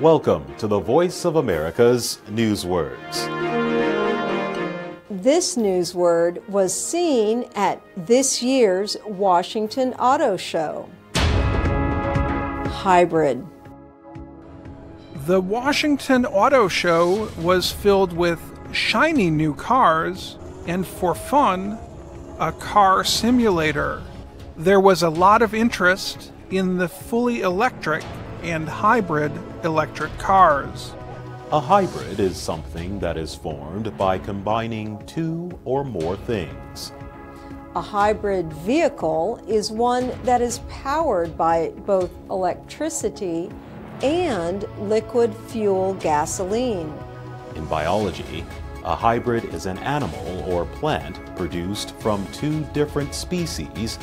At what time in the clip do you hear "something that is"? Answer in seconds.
32.36-33.34